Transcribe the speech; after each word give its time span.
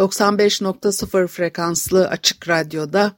95.0 0.00 1.26
frekanslı 1.26 2.08
açık 2.08 2.48
radyoda 2.48 3.12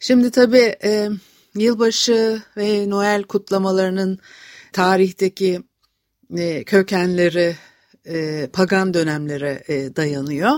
Şimdi 0.00 0.30
tabii 0.30 0.76
e, 0.84 1.08
yılbaşı 1.54 2.42
ve 2.56 2.90
Noel 2.90 3.22
kutlamalarının 3.22 4.18
tarihteki 4.72 5.62
e, 6.36 6.64
kökenleri 6.64 7.56
e, 8.06 8.48
pagan 8.52 8.94
dönemlere 8.94 9.62
e, 9.68 9.96
dayanıyor. 9.96 10.52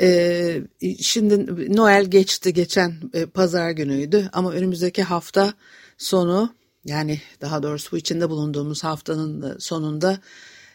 E, 0.00 0.62
şimdi 1.00 1.46
Noel 1.76 2.04
geçti 2.04 2.54
geçen 2.54 2.94
e, 3.14 3.26
pazar 3.26 3.70
günüydü 3.70 4.30
ama 4.32 4.52
önümüzdeki 4.52 5.02
hafta 5.02 5.54
sonu 5.98 6.54
yani 6.84 7.20
daha 7.40 7.62
doğrusu 7.62 7.92
bu 7.92 7.96
içinde 7.96 8.30
bulunduğumuz 8.30 8.84
haftanın 8.84 9.58
sonunda 9.58 10.18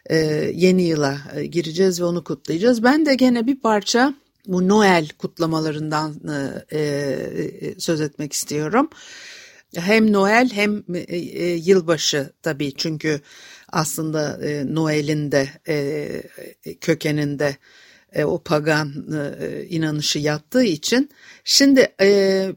e, 0.10 0.16
yeni 0.56 0.84
yıla 0.84 1.18
e, 1.36 1.46
gireceğiz 1.46 2.02
ve 2.02 2.06
onu 2.06 2.24
kutlayacağız. 2.24 2.84
Ben 2.84 3.06
de 3.06 3.16
gene 3.16 3.48
bir 3.48 3.60
parça 3.60 4.14
bu 4.48 4.68
Noel 4.68 5.10
kutlamalarından 5.18 6.16
e, 6.72 6.78
e, 6.78 7.80
söz 7.80 8.02
etmek 8.02 8.34
istiyorum. 8.34 8.90
Hem 9.76 10.14
Noel 10.14 10.50
hem 10.54 10.84
e, 10.94 11.00
e, 11.18 11.56
yılbaşı 11.56 12.34
tabii 12.42 12.74
çünkü 12.78 13.22
aslında 13.72 14.48
e, 14.48 14.76
Noel'in 14.76 15.32
de 15.32 15.50
e, 15.68 16.08
kökeninde 16.82 17.56
e, 18.14 18.24
o 18.24 18.40
pagan 18.44 18.94
e, 19.14 19.66
inanışı 19.66 20.20
yattığı 20.20 20.64
için 20.64 21.10
şimdi 21.44 21.88
e, 22.02 22.50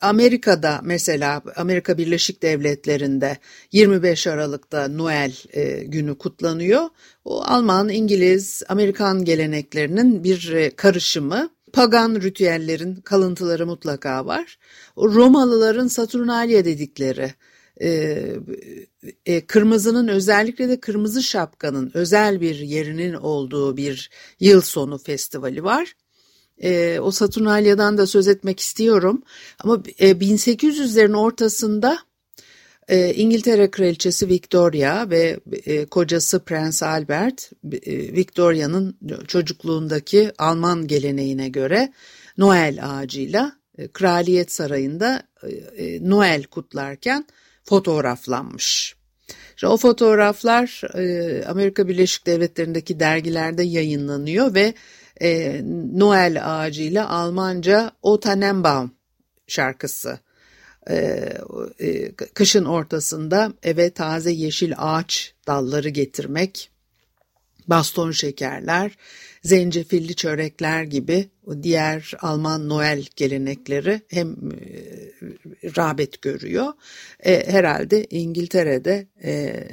Amerika'da 0.00 0.80
mesela 0.82 1.42
Amerika 1.56 1.98
Birleşik 1.98 2.42
Devletleri'nde 2.42 3.36
25 3.72 4.26
Aralık'ta 4.26 4.88
Noel 4.88 5.32
e, 5.52 5.84
günü 5.84 6.18
kutlanıyor. 6.18 6.88
O 7.24 7.42
Alman, 7.42 7.88
İngiliz, 7.88 8.62
Amerikan 8.68 9.24
geleneklerinin 9.24 10.24
bir 10.24 10.52
e, 10.52 10.70
karışımı. 10.70 11.50
Pagan 11.72 12.14
ritüellerin 12.14 12.94
kalıntıları 12.94 13.66
mutlaka 13.66 14.26
var. 14.26 14.58
O 14.96 15.14
Romalıların 15.14 15.86
Saturnalia 15.88 16.64
dedikleri 16.64 17.34
e, 17.82 18.22
e, 19.26 19.46
kırmızının 19.46 20.08
özellikle 20.08 20.68
de 20.68 20.80
kırmızı 20.80 21.22
şapkanın 21.22 21.90
özel 21.94 22.40
bir 22.40 22.58
yerinin 22.58 23.14
olduğu 23.14 23.76
bir 23.76 24.10
yıl 24.40 24.60
sonu 24.60 24.98
festivali 24.98 25.64
var. 25.64 25.92
E, 26.62 27.00
o 27.00 27.10
Saturnalia'dan 27.10 27.98
da 27.98 28.06
söz 28.06 28.28
etmek 28.28 28.60
istiyorum 28.60 29.22
ama 29.58 29.82
e, 29.98 30.10
1800'lerin 30.10 31.16
ortasında 31.16 31.98
e, 32.88 33.14
İngiltere 33.14 33.70
Kraliçesi 33.70 34.28
Victoria 34.28 35.10
ve 35.10 35.40
e, 35.66 35.86
kocası 35.86 36.44
Prens 36.44 36.82
Albert, 36.82 37.50
e, 37.72 38.12
Victoria'nın 38.14 38.98
çocukluğundaki 39.26 40.32
Alman 40.38 40.86
geleneğine 40.86 41.48
göre 41.48 41.92
Noel 42.38 42.78
ağacıyla 42.82 43.52
e, 43.78 43.88
Kraliyet 43.88 44.52
Sarayı'nda 44.52 45.22
e, 45.42 45.48
e 45.84 46.10
Noel 46.10 46.44
kutlarken 46.44 47.26
fotoğraflanmış. 47.66 48.96
İşte 49.56 49.66
o 49.66 49.76
fotoğraflar 49.76 50.82
e, 50.94 51.44
Amerika 51.44 51.88
Birleşik 51.88 52.26
Devletleri'ndeki 52.26 53.00
dergilerde 53.00 53.62
yayınlanıyor 53.62 54.54
ve 54.54 54.74
e, 55.22 55.60
Noel 55.94 56.40
ağacıyla 56.44 57.10
Almanca 57.10 57.92
O 58.02 58.20
Tannenbaum 58.20 58.90
şarkısı. 59.46 60.18
E, 60.90 61.28
e, 61.80 62.12
kışın 62.14 62.64
ortasında 62.64 63.52
eve 63.62 63.90
taze 63.90 64.30
yeşil 64.32 64.72
ağaç 64.76 65.34
dalları 65.46 65.88
getirmek, 65.88 66.70
baston 67.68 68.10
şekerler, 68.10 68.96
zencefilli 69.42 70.14
çörekler 70.14 70.82
gibi 70.82 71.30
diğer 71.62 72.12
Alman 72.20 72.68
Noel 72.68 73.04
gelenekleri 73.16 74.00
hem 74.08 74.30
e, 74.30 74.66
rağbet 75.76 76.22
görüyor. 76.22 76.72
E, 77.20 77.52
herhalde 77.52 78.06
İngiltere'de 78.10 79.06
e, 79.24 79.64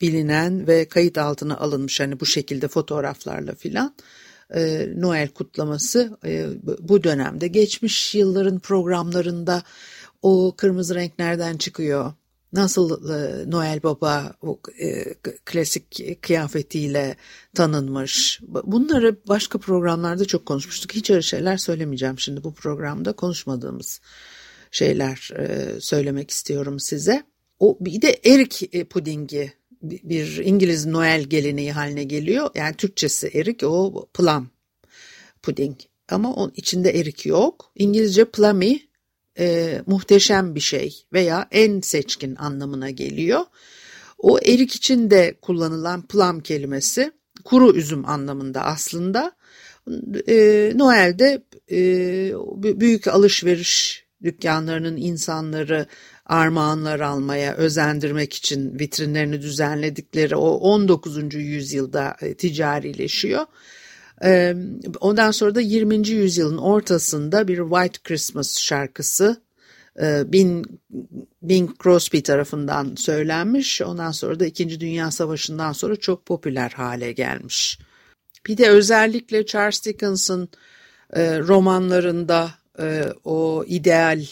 bilinen 0.00 0.66
ve 0.66 0.88
kayıt 0.88 1.18
altına 1.18 1.56
alınmış 1.56 2.00
hani 2.00 2.20
bu 2.20 2.26
şekilde 2.26 2.68
fotoğraflarla 2.68 3.54
filan 3.54 3.94
e, 4.54 4.88
Noel 4.96 5.28
kutlaması 5.28 6.18
e, 6.24 6.46
bu 6.78 7.04
dönemde 7.04 7.48
geçmiş 7.48 8.14
yılların 8.14 8.58
programlarında 8.58 9.62
o 10.22 10.54
kırmızı 10.56 10.94
renk 10.94 11.18
nereden 11.18 11.56
çıkıyor? 11.56 12.12
Nasıl 12.52 13.10
e, 13.10 13.50
Noel 13.50 13.82
Baba 13.82 14.34
o 14.42 14.60
e, 14.80 15.14
klasik 15.44 16.22
kıyafetiyle 16.22 17.16
tanınmış. 17.54 18.40
Bunları 18.42 19.16
başka 19.28 19.58
programlarda 19.58 20.24
çok 20.24 20.46
konuşmuştuk. 20.46 20.94
Hiç 20.94 21.10
öyle 21.10 21.22
şeyler 21.22 21.56
söylemeyeceğim 21.56 22.18
şimdi 22.18 22.44
bu 22.44 22.54
programda 22.54 23.12
konuşmadığımız 23.12 24.00
şeyler 24.70 25.30
e, 25.38 25.80
söylemek 25.80 26.30
istiyorum 26.30 26.80
size. 26.80 27.22
O 27.58 27.76
bir 27.80 28.02
de 28.02 28.20
erik 28.24 28.90
pudingi 28.90 29.52
bir 29.82 30.36
İngiliz 30.36 30.86
Noel 30.86 31.22
geleneği 31.22 31.72
haline 31.72 32.04
geliyor. 32.04 32.50
Yani 32.54 32.76
Türkçesi 32.76 33.30
erik 33.34 33.62
o 33.62 34.08
plum 34.14 34.50
puding 35.42 35.76
ama 36.08 36.34
onun 36.34 36.52
içinde 36.56 36.90
erik 36.90 37.26
yok. 37.26 37.72
İngilizce 37.74 38.24
plummy 38.24 38.89
e, 39.40 39.78
muhteşem 39.86 40.54
bir 40.54 40.60
şey 40.60 41.04
veya 41.12 41.48
en 41.50 41.80
seçkin 41.80 42.36
anlamına 42.36 42.90
geliyor. 42.90 43.40
O 44.18 44.38
erik 44.38 44.74
için 44.74 45.10
de 45.10 45.34
kullanılan 45.42 46.06
plum 46.06 46.40
kelimesi 46.40 47.12
kuru 47.44 47.76
üzüm 47.76 48.08
anlamında 48.08 48.64
aslında. 48.64 49.32
E, 50.28 50.72
Noel'de 50.74 51.42
e, 51.70 51.78
büyük 52.80 53.08
alışveriş 53.08 54.04
dükkanlarının 54.22 54.96
insanları 54.96 55.86
armağanlar 56.26 57.00
almaya 57.00 57.54
özendirmek 57.54 58.32
için 58.32 58.78
vitrinlerini 58.78 59.42
düzenledikleri 59.42 60.36
o 60.36 60.50
19. 60.50 61.34
yüzyılda 61.34 62.16
e, 62.20 62.34
ticarileşiyor. 62.34 63.46
Ondan 65.00 65.30
sonra 65.30 65.54
da 65.54 65.60
20. 65.60 66.08
yüzyılın 66.08 66.58
ortasında 66.58 67.48
bir 67.48 67.58
White 67.58 67.98
Christmas 68.04 68.58
şarkısı 68.58 69.42
Bing, 70.24 70.66
Bing 71.42 71.70
Crosby 71.82 72.18
tarafından 72.18 72.94
söylenmiş. 72.94 73.82
Ondan 73.82 74.12
sonra 74.12 74.40
da 74.40 74.46
İkinci 74.46 74.80
Dünya 74.80 75.10
Savaşı'ndan 75.10 75.72
sonra 75.72 75.96
çok 75.96 76.26
popüler 76.26 76.70
hale 76.70 77.12
gelmiş. 77.12 77.78
Bir 78.46 78.56
de 78.56 78.70
özellikle 78.70 79.46
Charles 79.46 79.84
Dickens'ın 79.84 80.48
romanlarında 81.16 82.50
o 83.24 83.64
ideal 83.66 84.24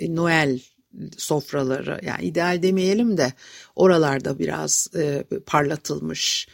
Noel 0.00 0.60
sofraları 1.16 2.00
yani 2.02 2.24
ideal 2.24 2.62
demeyelim 2.62 3.16
de 3.16 3.32
oralarda 3.76 4.38
biraz 4.38 4.88
parlatılmış 5.46 6.48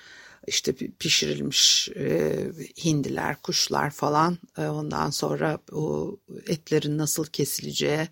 işte 0.46 0.72
pişirilmiş 0.72 1.88
e, 1.88 2.36
hindiler, 2.84 3.36
kuşlar 3.42 3.90
falan. 3.90 4.38
E, 4.58 4.66
ondan 4.66 5.10
sonra 5.10 5.58
o 5.72 6.16
etlerin 6.46 6.98
nasıl 6.98 7.24
kesileceği, 7.24 8.08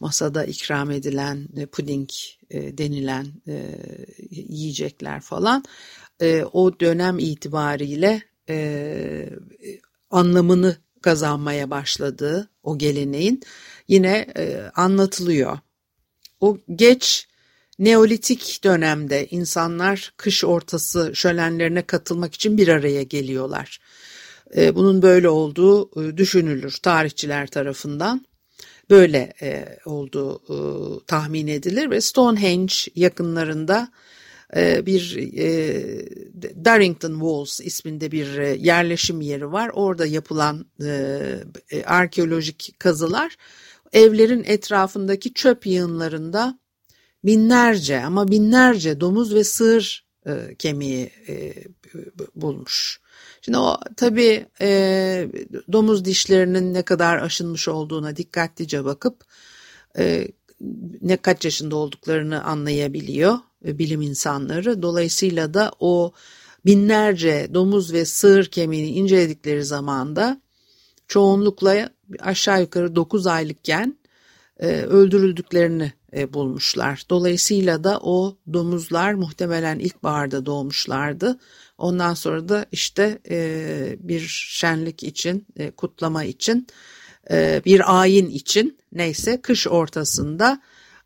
masada 0.00 0.44
ikram 0.44 0.90
edilen 0.90 1.48
e, 1.56 1.66
puding 1.66 2.10
e, 2.50 2.78
denilen 2.78 3.26
yiyecekler 4.30 5.20
falan. 5.20 5.64
O 6.52 6.80
dönem 6.80 7.18
itibariyle 7.18 8.22
anlamını 10.10 10.76
kazanmaya 11.02 11.70
başladığı 11.70 12.50
o 12.62 12.78
geleneğin 12.78 13.42
yine 13.88 14.26
anlatılıyor. 14.74 15.58
O 16.40 16.58
geç 16.74 17.27
Neolitik 17.78 18.60
dönemde 18.64 19.26
insanlar 19.26 20.12
kış 20.16 20.44
ortası 20.44 21.10
şölenlerine 21.14 21.82
katılmak 21.82 22.34
için 22.34 22.58
bir 22.58 22.68
araya 22.68 23.02
geliyorlar. 23.02 23.78
E, 24.56 24.74
bunun 24.74 25.02
böyle 25.02 25.28
olduğu 25.28 26.04
e, 26.04 26.16
düşünülür 26.16 26.78
tarihçiler 26.82 27.46
tarafından. 27.46 28.26
Böyle 28.90 29.32
e, 29.42 29.78
olduğu 29.84 31.04
tahmin 31.06 31.46
edilir 31.46 31.90
ve 31.90 32.00
Stonehenge 32.00 32.74
yakınlarında 32.94 33.88
bir 34.86 35.16
Darrington 36.64 37.12
Walls 37.12 37.60
isminde 37.60 38.12
bir 38.12 38.54
yerleşim 38.54 39.20
yeri 39.20 39.52
var. 39.52 39.70
Orada 39.74 40.06
yapılan 40.06 40.66
arkeolojik 41.84 42.74
kazılar 42.78 43.36
evlerin 43.92 44.44
etrafındaki 44.44 45.34
çöp 45.34 45.66
yığınlarında 45.66 46.58
binlerce 47.24 48.00
ama 48.00 48.28
binlerce 48.28 49.00
domuz 49.00 49.34
ve 49.34 49.44
sığır 49.44 50.04
e, 50.26 50.54
kemiği 50.58 51.10
e, 51.28 51.54
bulmuş. 52.34 53.00
Şimdi 53.42 53.58
o 53.58 53.76
tabii 53.96 54.46
e, 54.60 55.28
domuz 55.72 56.04
dişlerinin 56.04 56.74
ne 56.74 56.82
kadar 56.82 57.18
aşınmış 57.18 57.68
olduğuna 57.68 58.16
dikkatlice 58.16 58.84
bakıp 58.84 59.24
e, 59.98 60.28
ne 61.02 61.16
kaç 61.16 61.44
yaşında 61.44 61.76
olduklarını 61.76 62.44
anlayabiliyor 62.44 63.38
e, 63.64 63.78
bilim 63.78 64.02
insanları. 64.02 64.82
Dolayısıyla 64.82 65.54
da 65.54 65.72
o 65.80 66.12
binlerce 66.66 67.48
domuz 67.54 67.92
ve 67.92 68.04
sığır 68.04 68.44
kemiğini 68.44 68.90
inceledikleri 68.90 69.64
zamanda 69.64 70.40
çoğunlukla 71.08 71.90
aşağı 72.20 72.60
yukarı 72.60 72.96
9 72.96 73.26
aylıkken 73.26 73.98
e, 74.60 74.66
öldürüldüklerini 74.68 75.92
e, 76.16 76.32
bulmuşlar. 76.32 77.02
Dolayısıyla 77.10 77.84
da 77.84 77.98
o 78.02 78.36
domuzlar 78.52 79.12
muhtemelen 79.12 79.78
ilkbaharda 79.78 80.46
doğmuşlardı. 80.46 81.38
Ondan 81.78 82.14
sonra 82.14 82.48
da 82.48 82.66
işte 82.72 83.18
e, 83.30 83.96
bir 84.00 84.20
şenlik 84.50 85.02
için, 85.02 85.46
e, 85.56 85.70
kutlama 85.70 86.24
için, 86.24 86.66
e, 87.30 87.62
bir 87.64 88.00
ayin 88.00 88.26
için 88.26 88.78
neyse 88.92 89.40
kış 89.40 89.66
ortasında 89.66 90.60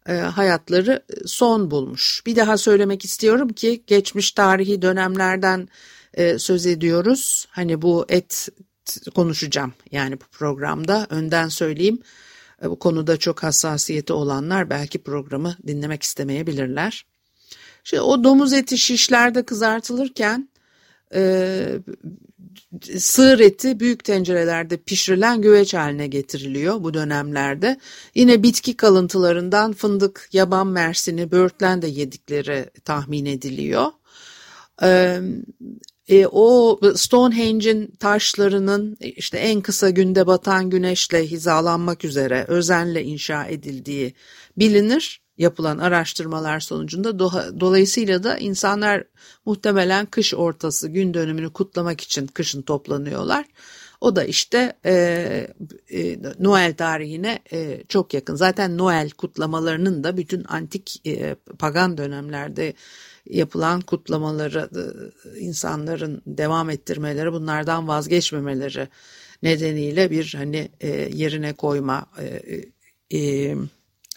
e, 0.08 0.12
hayatları 0.12 1.05
son 1.26 1.70
bulmuş. 1.70 2.22
Bir 2.26 2.37
daha 2.37 2.58
söylemek 2.58 3.05
istiyorum 3.05 3.48
ki 3.48 3.82
geçmiş 3.87 4.32
tarihi 4.32 4.82
dönemlerden 4.82 5.69
e, 6.14 6.38
söz 6.38 6.66
ediyoruz. 6.66 7.46
Hani 7.50 7.82
bu 7.82 8.06
et 8.08 8.48
konuşacağım 9.14 9.72
yani 9.90 10.20
bu 10.20 10.25
programda 10.32 11.06
önden 11.10 11.48
söyleyeyim. 11.48 12.02
E, 12.62 12.70
bu 12.70 12.78
konuda 12.78 13.16
çok 13.16 13.42
hassasiyeti 13.42 14.12
olanlar 14.12 14.70
belki 14.70 15.02
programı 15.02 15.56
dinlemek 15.66 16.02
istemeyebilirler. 16.02 17.06
Şimdi 17.84 18.00
o 18.00 18.24
domuz 18.24 18.52
eti 18.52 18.78
şişlerde 18.78 19.42
kızartılırken 19.42 20.48
e, 21.14 21.78
sığır 22.96 23.40
eti 23.40 23.80
büyük 23.80 24.04
tencerelerde 24.04 24.76
pişirilen 24.76 25.42
güveç 25.42 25.74
haline 25.74 26.06
getiriliyor 26.06 26.82
bu 26.82 26.94
dönemlerde. 26.94 27.80
Yine 28.14 28.42
bitki 28.42 28.76
kalıntılarından 28.76 29.72
fındık, 29.72 30.28
yaban 30.32 30.66
mersini, 30.66 31.30
böğürtlen 31.30 31.82
de 31.82 31.86
yedikleri 31.86 32.70
tahmin 32.84 33.26
ediliyor. 33.26 33.86
E, 34.82 35.20
e, 36.08 36.26
o 36.26 36.81
Stonehenge'in 36.94 37.90
taşlarının 38.00 38.96
işte 39.00 39.38
en 39.38 39.60
kısa 39.60 39.90
günde 39.90 40.26
batan 40.26 40.70
güneşle 40.70 41.26
hizalanmak 41.26 42.04
üzere 42.04 42.44
özenle 42.49 43.04
inşa 43.04 43.46
edildiği 43.46 44.14
bilinir 44.58 45.22
yapılan 45.38 45.78
araştırmalar 45.78 46.60
sonucunda 46.60 47.19
do 47.19 47.32
dolayısıyla 47.60 48.22
da 48.22 48.38
insanlar 48.38 49.04
muhtemelen 49.44 50.06
kış 50.06 50.34
ortası 50.34 50.88
gün 50.88 51.14
dönümünü 51.14 51.52
kutlamak 51.52 52.00
için 52.00 52.26
kışın 52.26 52.62
toplanıyorlar. 52.62 53.46
O 54.00 54.16
da 54.16 54.25
işte 54.25 54.72
e, 54.84 54.93
e, 55.90 56.19
Noel 56.40 56.75
tarihine 56.75 57.38
e, 57.52 57.82
çok 57.88 58.14
yakın. 58.14 58.34
Zaten 58.34 58.78
Noel 58.78 59.10
kutlamalarının 59.10 60.05
da 60.05 60.16
bütün 60.16 60.44
antik 60.48 61.06
e, 61.06 61.34
pagan 61.58 61.98
dönemlerde 61.98 62.75
yapılan 63.26 63.80
kutlamaları 63.80 64.70
e, 64.76 65.38
insanların 65.38 66.22
devam 66.26 66.70
ettirmeleri 66.70 67.32
bunlardan 67.32 67.88
vazgeçmemeleri 67.88 68.88
nedeniyle 69.42 70.10
bir 70.10 70.34
hani 70.36 70.70
e, 70.80 70.88
yerine 71.12 71.52
koyma 71.52 72.06
e, 73.12 73.54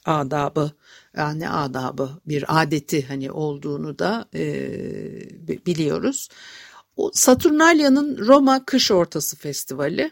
adabı 0.06 0.72
yani 1.18 1.50
adabı 1.50 2.10
bir 2.26 2.62
adeti 2.62 3.06
hani 3.08 3.32
olduğunu 3.32 4.00
da 4.00 4.26
biliyoruz. 5.66 6.30
Saturnalia'nın 7.14 8.18
Roma 8.18 8.66
Kış 8.66 8.92
Ortası 8.92 9.38
Festivali 9.38 10.12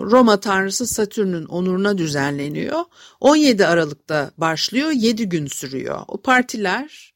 Roma 0.00 0.40
tanrısı 0.40 0.86
Satürn'ün 0.86 1.44
onuruna 1.44 1.98
düzenleniyor. 1.98 2.84
17 3.20 3.66
Aralık'ta 3.66 4.30
başlıyor, 4.36 4.90
7 4.90 5.28
gün 5.28 5.46
sürüyor. 5.46 6.00
O 6.08 6.22
partiler 6.22 7.11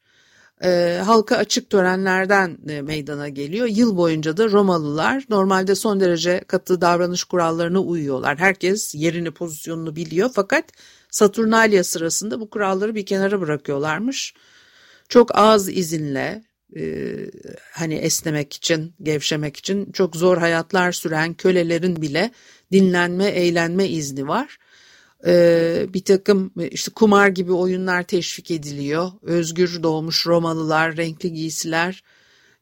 e, 0.63 1.01
halka 1.05 1.35
açık 1.37 1.69
törenlerden 1.69 2.57
e, 2.69 2.81
meydana 2.81 3.29
geliyor. 3.29 3.67
Yıl 3.67 3.97
boyunca 3.97 4.37
da 4.37 4.51
Romalılar 4.51 5.23
normalde 5.29 5.75
son 5.75 5.99
derece 5.99 6.43
katı 6.47 6.81
davranış 6.81 7.23
kurallarına 7.23 7.79
uyuyorlar. 7.79 8.37
Herkes 8.37 8.95
yerini 8.95 9.31
pozisyonunu 9.31 9.95
biliyor 9.95 10.29
fakat 10.33 10.65
Saturnalia 11.11 11.83
sırasında 11.83 12.39
bu 12.39 12.49
kuralları 12.49 12.95
bir 12.95 13.05
kenara 13.05 13.41
bırakıyorlarmış. 13.41 14.33
Çok 15.09 15.37
az 15.37 15.69
izinle 15.69 16.43
e, 16.75 17.15
hani 17.71 17.95
esnemek 17.95 18.53
için, 18.53 18.95
gevşemek 19.03 19.57
için 19.57 19.91
çok 19.91 20.15
zor 20.15 20.37
hayatlar 20.37 20.91
süren 20.91 21.33
kölelerin 21.33 22.01
bile 22.01 22.31
dinlenme, 22.71 23.25
eğlenme 23.25 23.87
izni 23.87 24.27
var 24.27 24.57
e, 25.25 25.85
bir 25.93 26.03
takım 26.03 26.51
işte 26.71 26.91
kumar 26.91 27.27
gibi 27.27 27.51
oyunlar 27.51 28.03
teşvik 28.03 28.51
ediliyor. 28.51 29.11
Özgür 29.21 29.83
doğmuş 29.83 30.27
Romalılar, 30.27 30.97
renkli 30.97 31.33
giysiler, 31.33 32.03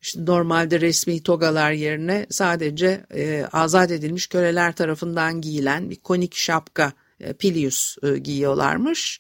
işte 0.02 0.26
normalde 0.26 0.82
resmi 0.82 1.24
togalar 1.24 1.72
yerine 1.72 2.26
sadece 2.30 3.06
e, 3.16 3.46
azat 3.52 3.92
edilmiş 3.92 4.28
köleler 4.28 4.76
tarafından 4.76 5.42
giyilen 5.42 5.90
bir 5.90 5.96
konik 5.96 6.36
şapka 6.36 6.94
e, 7.20 7.34
pilius 7.34 7.98
e, 8.04 8.18
giyiyorlarmış. 8.18 9.20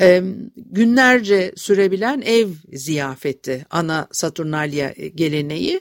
E, 0.00 0.22
günlerce 0.56 1.52
sürebilen 1.56 2.20
ev 2.20 2.48
ziyafeti 2.72 3.66
ana 3.70 4.08
Saturnalia 4.12 4.90
geleneği. 5.14 5.80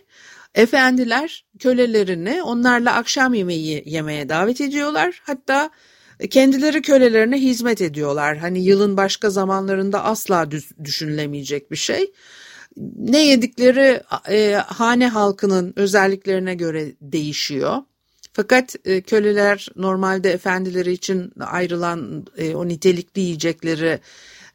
Efendiler 0.56 1.46
kölelerini 1.60 2.44
onlarla 2.44 2.96
akşam 2.96 3.34
yemeği 3.34 3.84
yemeye 3.86 4.30
davet 4.30 4.62
ediyorlar. 4.62 5.22
Hatta 5.24 5.70
Kendileri 6.30 6.82
kölelerine 6.82 7.38
hizmet 7.38 7.82
ediyorlar. 7.82 8.38
Hani 8.38 8.64
yılın 8.64 8.98
başka 8.98 9.30
zamanlarında 9.30 10.04
asla 10.04 10.48
düşünülemeyecek 10.84 11.72
bir 11.72 11.76
şey. 11.76 12.12
Ne 12.98 13.26
yedikleri 13.26 14.02
e, 14.30 14.54
hane 14.54 15.08
halkının 15.08 15.74
özelliklerine 15.76 16.56
göre 16.56 16.92
değişiyor. 17.02 17.78
Fakat 18.34 18.76
e, 18.86 19.02
köleler 19.02 19.68
normalde 19.76 20.32
efendileri 20.32 20.92
için 20.92 21.34
ayrılan 21.40 22.28
e, 22.38 22.56
o 22.56 22.68
nitelikli 22.68 23.20
yiyecekleri 23.22 24.00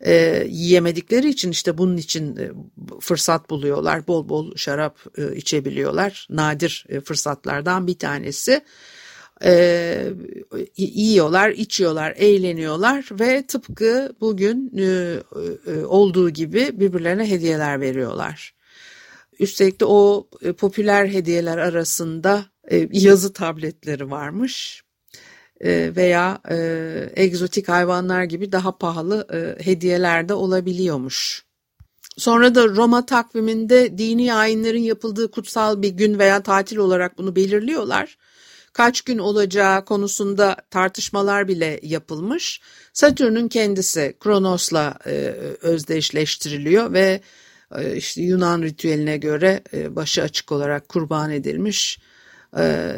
e, 0.00 0.45
yiyemedikleri 0.49 1.28
için 1.28 1.50
işte 1.50 1.78
bunun 1.78 1.97
için 1.97 2.37
e, 2.37 2.50
fırsat 3.00 3.50
buluyorlar. 3.50 4.07
Bol 4.07 4.28
bol 4.28 4.57
şarap 4.57 4.99
e, 5.19 5.37
içebiliyorlar. 5.37 6.26
Nadir 6.31 6.87
e, 6.88 7.00
fırsatlardan 7.00 7.87
bir 7.87 7.99
tanesi 7.99 8.61
e, 9.44 10.12
yiyorlar, 10.76 11.50
içiyorlar, 11.50 12.14
eğleniyorlar 12.16 13.08
ve 13.20 13.46
tıpkı 13.46 14.16
bugün 14.20 14.72
e, 14.78 15.16
e, 15.66 15.84
olduğu 15.84 16.30
gibi 16.30 16.80
birbirlerine 16.80 17.30
hediyeler 17.30 17.80
veriyorlar. 17.80 18.54
Üstelik 19.38 19.80
de 19.80 19.84
o 19.84 20.28
e, 20.42 20.52
popüler 20.52 21.06
hediyeler 21.06 21.58
arasında 21.58 22.44
e, 22.70 22.88
yazı 22.92 23.32
tabletleri 23.32 24.11
varmış 24.11 24.82
e, 25.61 25.96
veya 25.96 26.40
e, 26.50 26.56
egzotik 27.16 27.68
hayvanlar 27.68 28.25
gibi 28.25 28.52
daha 28.52 28.78
pahalı 28.78 29.26
e, 29.32 29.64
hediyeler 29.64 30.28
de 30.28 30.34
olabiliyormuş. 30.34 31.44
Sonra 32.16 32.54
da 32.54 32.68
Roma 32.68 33.06
takviminde 33.06 33.99
dini 33.99 34.34
ayinlerin 34.34 34.82
yapıldığı 34.82 35.30
kutsal 35.30 35.82
bir 35.82 35.88
gün 35.88 36.18
veya 36.18 36.42
tatil 36.42 36.76
olarak 36.76 37.18
bunu 37.18 37.37
belirliyorlar 37.37 38.16
kaç 38.73 39.00
gün 39.00 39.19
olacağı 39.19 39.85
konusunda 39.85 40.57
tartışmalar 40.71 41.49
bile 41.49 41.81
yapılmış. 41.83 42.61
Satürn'ün 42.93 43.49
kendisi 43.49 44.17
Kronos'la 44.21 44.99
e, 45.07 45.11
özdeşleştiriliyor 45.61 46.93
ve 46.93 47.21
e, 47.75 47.97
işte 47.97 48.23
Yunan 48.23 48.62
ritüeline 48.62 49.17
göre 49.17 49.62
e, 49.73 49.97
başı 49.97 50.23
açık 50.23 50.52
olarak 50.52 50.88
kurban 50.88 51.31
edilmiş. 51.31 51.99
E, 52.59 52.95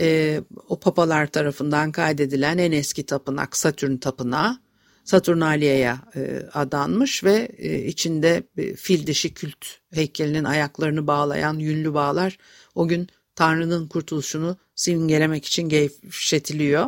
e, 0.00 0.40
o 0.68 0.80
papalar 0.80 1.26
tarafından 1.26 1.92
kaydedilen 1.92 2.58
en 2.58 2.72
eski 2.72 3.06
tapınak 3.06 3.56
Satürn 3.56 3.96
tapınağı. 3.96 4.58
Saturnalia'ya 5.04 5.98
e, 6.16 6.42
adanmış 6.52 7.24
ve 7.24 7.48
e, 7.58 7.84
içinde 7.84 8.42
e, 8.56 8.74
fil 8.74 9.06
dişi 9.06 9.34
kült 9.34 9.66
heykelinin 9.94 10.44
ayaklarını 10.44 11.06
bağlayan 11.06 11.58
yünlü 11.58 11.94
bağlar 11.94 12.38
o 12.74 12.88
gün 12.88 13.08
Tanrı'nın 13.36 13.86
kurtuluşunu 13.86 14.56
simgelemek 14.74 15.44
için 15.44 15.68
gevşetiliyor. 15.68 16.86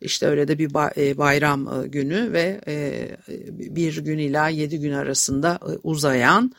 İşte 0.00 0.26
öyle 0.26 0.48
de 0.48 0.58
bir 0.58 0.98
e, 1.00 1.18
bayram 1.18 1.68
e, 1.68 1.86
günü 1.88 2.32
ve 2.32 2.60
e, 2.68 3.08
bir 3.48 3.96
gün 3.96 4.18
ila 4.18 4.48
yedi 4.48 4.80
gün 4.80 4.92
arasında 4.92 5.58
uzayan 5.82 6.52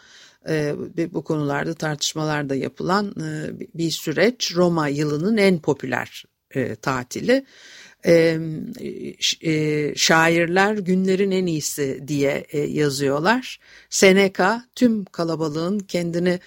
bu 1.14 1.24
konularda 1.24 1.74
tartışmalar 1.74 2.50
da 2.50 2.56
yapılan 2.56 3.16
bir 3.76 3.92
süreç 3.92 4.56
Roma 4.56 4.88
yılının 4.88 5.38
en 5.38 5.60
popüler 5.60 6.26
tatili. 6.82 7.46
Şairler 9.96 10.74
günlerin 10.74 11.32
en 11.32 11.46
iyisi 11.46 12.04
diye 12.08 12.46
yazıyorlar. 12.54 13.60
Seneca 13.90 14.66
tüm 14.76 15.06
kalabalığın 15.06 15.80
kendini 15.80 16.40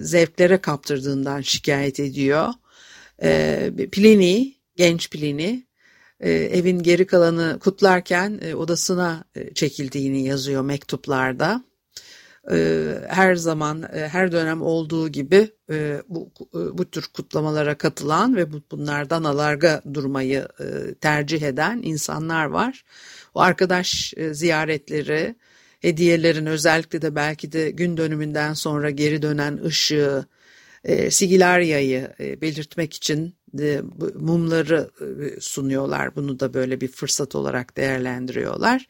zevklere 0.00 0.58
kaptırdığından 0.60 1.40
şikayet 1.40 2.00
ediyor. 2.00 2.48
Pliny, 3.92 4.52
genç 4.76 5.10
Pliny 5.10 5.68
e, 6.20 6.30
evin 6.30 6.82
geri 6.82 7.06
kalanı 7.06 7.58
kutlarken 7.58 8.38
e, 8.42 8.54
odasına 8.54 9.24
e, 9.34 9.54
çekildiğini 9.54 10.24
yazıyor 10.26 10.62
mektuplarda. 10.62 11.68
Her 13.08 13.34
zaman, 13.34 13.88
her 13.92 14.32
dönem 14.32 14.62
olduğu 14.62 15.08
gibi 15.08 15.50
bu, 16.08 16.30
bu 16.72 16.90
tür 16.90 17.06
kutlamalara 17.14 17.78
katılan 17.78 18.36
ve 18.36 18.46
bunlardan 18.70 19.24
alarga 19.24 19.82
durmayı 19.94 20.48
tercih 21.00 21.42
eden 21.42 21.80
insanlar 21.82 22.44
var. 22.44 22.84
O 23.34 23.40
arkadaş 23.40 24.14
ziyaretleri, 24.32 25.34
hediyelerin 25.80 26.46
özellikle 26.46 27.02
de 27.02 27.14
belki 27.14 27.52
de 27.52 27.70
gün 27.70 27.96
dönümünden 27.96 28.54
sonra 28.54 28.90
geri 28.90 29.22
dönen 29.22 29.64
ışığı, 29.64 30.24
Sigilarya'yı 31.10 32.08
belirtmek 32.18 32.94
için 32.94 33.34
mumları 34.14 34.90
e, 35.00 35.40
sunuyorlar. 35.40 36.16
Bunu 36.16 36.40
da 36.40 36.54
böyle 36.54 36.80
bir 36.80 36.88
fırsat 36.88 37.34
olarak 37.34 37.76
değerlendiriyorlar. 37.76 38.86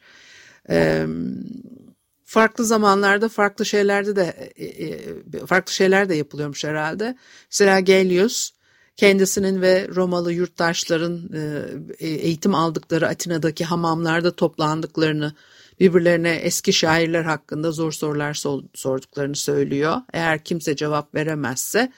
Farklı 2.25 2.65
zamanlarda 2.65 3.29
farklı 3.29 3.65
şeylerde 3.65 4.15
de 4.15 4.51
e, 4.55 4.65
e, 4.65 5.45
farklı 5.45 5.73
şeyler 5.73 6.09
de 6.09 6.15
yapılıyormuş 6.15 6.63
herhalde. 6.63 7.17
Mesela 7.51 7.79
Gellius 7.79 8.51
kendisinin 8.95 9.61
ve 9.61 9.87
Romalı 9.95 10.33
yurttaşların 10.33 11.29
eğitim 11.99 12.55
aldıkları 12.55 13.07
Atina'daki 13.07 13.65
hamamlarda 13.65 14.35
toplandıklarını, 14.35 15.33
birbirlerine 15.79 16.35
eski 16.35 16.73
şairler 16.73 17.23
hakkında 17.23 17.71
zor 17.71 17.91
sorular 17.91 18.33
sorduklarını 18.73 19.35
söylüyor. 19.35 19.97
Eğer 20.13 20.43
kimse 20.43 20.75
cevap 20.75 21.15
veremezse 21.15 21.91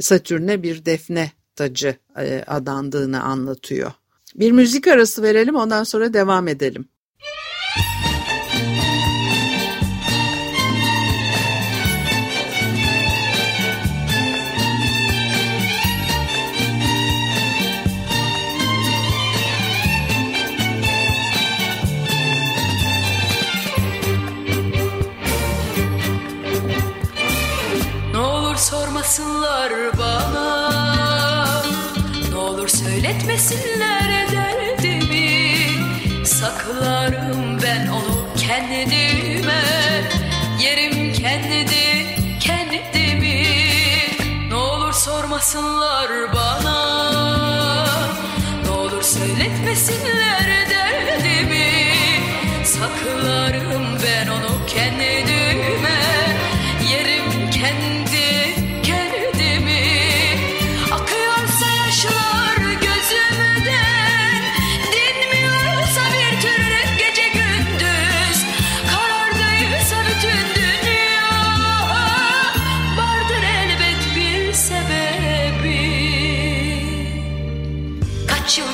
Satürn'e 0.00 0.62
bir 0.62 0.84
defne 0.84 1.32
tacı 1.56 1.96
e, 2.18 2.44
adandığını 2.46 3.22
anlatıyor. 3.22 3.92
Bir 4.34 4.52
müzik 4.52 4.86
arası 4.88 5.22
verelim 5.22 5.56
ondan 5.56 5.84
sonra 5.84 6.12
devam 6.14 6.48
edelim. 6.48 6.88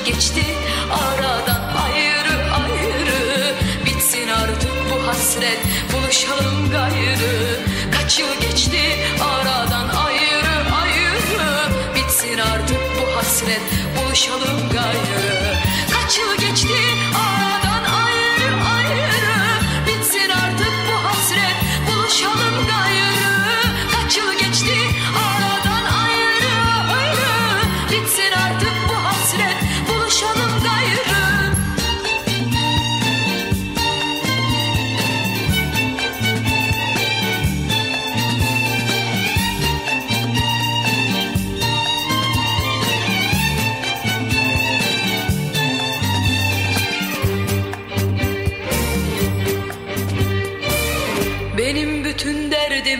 Geçti. 0.04 0.44
Aradan 0.92 1.60
ayrı 1.84 2.52
ayrı 2.54 3.54
Bitsin 3.84 4.28
artık 4.28 4.70
bu 4.90 5.08
hasret. 5.08 5.58
Buluşalım 5.92 6.70
gayrı. 6.70 7.60
Kaç 7.92 8.18
yıl 8.18 8.40
geçti? 8.40 8.80
Aradan 9.24 9.88
ayrı 9.88 10.74
ayrı 10.82 11.20
Bitsin 11.94 12.38
artık 12.38 12.80
bu 12.96 13.16
hasret. 13.18 13.60
Buluşalım 13.96 14.68
gayrı. 14.72 15.54
Kaç 15.92 16.18
yıl 16.18 16.48
geçti? 16.48 16.74
aradan 17.14 17.29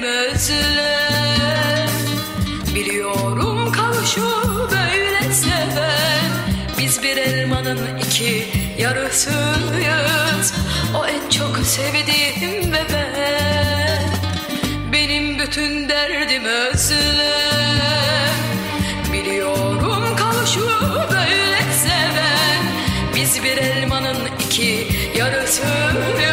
özlem 0.03 1.91
Biliyorum 2.75 3.73
kavuşu 3.73 4.31
böyle 4.71 5.35
seven 5.35 6.31
Biz 6.79 7.03
bir 7.03 7.17
elmanın 7.17 7.99
iki 7.99 8.47
yarısıyız. 8.79 10.55
O 10.95 11.07
en 11.07 11.31
çok 11.31 11.59
sevdiğim 11.59 12.73
ve 12.73 12.87
ben 12.93 14.03
Benim 14.93 15.39
bütün 15.39 15.89
derdim 15.89 16.45
özlem 16.45 17.01
Biliyorum 19.13 20.17
kavuşu 20.17 20.69
böyle 21.11 21.73
seven 21.73 22.65
Biz 23.17 23.45
bir 23.45 23.57
elmanın 23.57 24.19
iki 24.47 24.87
yarısıyız 25.19 26.30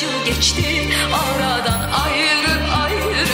Kaç 0.00 0.08
yıl 0.12 0.34
geçti. 0.34 0.88
Aradan 1.12 1.90
ayrı 2.04 2.72
ayrı. 2.82 3.26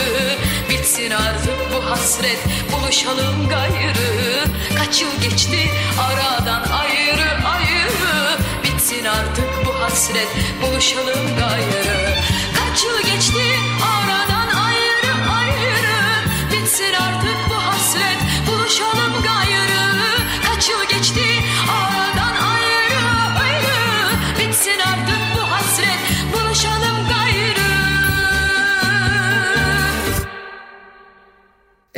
Bitsin 0.69 1.11
artık 1.11 1.55
bu 1.73 1.91
hasret 1.91 2.39
buluşalım 2.71 3.49
gayrı. 3.49 4.43
Kaç 4.77 5.01
yıl 5.01 5.21
geçti? 5.21 5.71
Aradan 5.99 6.63
ayrı 6.71 7.47
ayrı. 7.47 8.37
Bitsin 8.63 9.05
artık 9.05 9.65
bu 9.65 9.83
hasret 9.83 10.27
buluşalım 10.61 11.37
gayrı. 11.39 12.13
Kaç 12.59 12.83
yıl 12.83 13.13
geçti? 13.13 13.43
Aradan 13.83 14.47
ayrı 14.65 15.31
ayrı. 15.37 16.21
Bitsin 16.51 16.93
artık 16.93 17.49
bu 17.49 17.55
hasret 17.55 18.17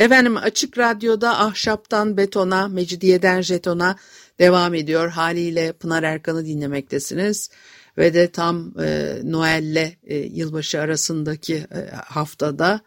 Efendim 0.00 0.36
Açık 0.36 0.78
Radyo'da 0.78 1.38
ahşaptan 1.38 2.16
betona, 2.16 2.68
mecidiyeden 2.68 3.40
jetona 3.40 3.96
devam 4.38 4.74
ediyor. 4.74 5.08
Haliyle 5.08 5.72
Pınar 5.72 6.02
Erkan'ı 6.02 6.46
dinlemektesiniz. 6.46 7.50
Ve 7.98 8.14
de 8.14 8.30
tam 8.30 8.74
e, 8.80 9.18
Noel'le 9.24 9.92
e, 10.04 10.16
yılbaşı 10.16 10.80
arasındaki 10.80 11.54
e, 11.54 11.90
haftada 11.96 12.80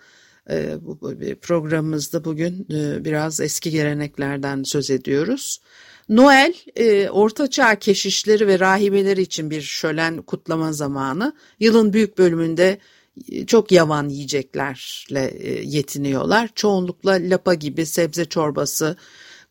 e, 0.50 0.76
bu, 0.82 1.02
bu 1.02 1.12
programımızda 1.42 2.26
bugün 2.26 2.68
e, 2.72 3.06
biraz 3.06 3.40
eski 3.40 3.72
geleneklerden 3.72 4.64
söz 4.64 4.90
ediyoruz. 4.90 5.60
Noel, 6.10 6.54
e, 6.76 7.10
ortaçağ 7.10 7.76
keşişleri 7.76 8.48
ve 8.48 8.60
rahibeleri 8.60 9.22
için 9.22 9.50
bir 9.50 9.62
şölen 9.62 10.22
kutlama 10.22 10.74
zamanı. 10.74 11.34
Yılın 11.60 11.94
büyük 11.94 12.18
bölümünde 12.18 12.78
çok 13.48 13.72
yavan 13.72 14.10
yiyeceklerle 14.10 15.28
e, 15.28 15.64
yetiniyorlar. 15.64 16.50
Çoğunlukla 16.56 17.12
lapa 17.12 17.54
gibi 17.54 17.86
sebze 17.86 18.26
çorbası, 18.26 18.96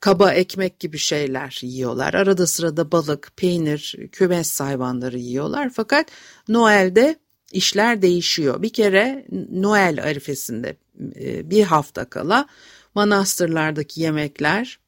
kaba 0.00 0.32
ekmek 0.32 0.80
gibi 0.80 0.98
şeyler 0.98 1.58
yiyorlar. 1.62 2.14
Arada 2.14 2.46
sırada 2.46 2.92
balık, 2.92 3.32
peynir, 3.36 3.96
kümes 4.12 4.60
hayvanları 4.60 5.18
yiyorlar. 5.18 5.70
Fakat 5.74 6.10
Noel'de 6.48 7.16
işler 7.52 8.02
değişiyor. 8.02 8.62
Bir 8.62 8.72
kere 8.72 9.26
Noel 9.52 10.02
arifesinde 10.02 10.76
e, 11.20 11.50
bir 11.50 11.64
hafta 11.64 12.04
kala 12.04 12.46
manastırlardaki 12.94 14.00
yemekler 14.00 14.78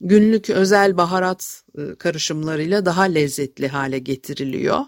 günlük 0.00 0.50
özel 0.50 0.96
baharat 0.96 1.62
e, 1.78 1.94
karışımlarıyla 1.94 2.86
daha 2.86 3.02
lezzetli 3.02 3.68
hale 3.68 3.98
getiriliyor. 3.98 4.80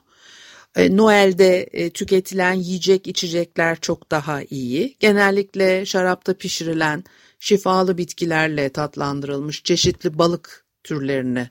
E, 0.76 0.96
Noel'de 0.96 1.68
tüketilen 1.90 2.52
yiyecek 2.52 3.06
içecekler 3.06 3.80
çok 3.80 4.10
daha 4.10 4.42
iyi. 4.42 4.96
Genellikle 5.00 5.86
şarapta 5.86 6.34
pişirilen 6.34 7.04
şifalı 7.40 7.98
bitkilerle 7.98 8.68
tatlandırılmış 8.68 9.62
çeşitli 9.62 10.18
balık 10.18 10.64
türlerini 10.84 11.50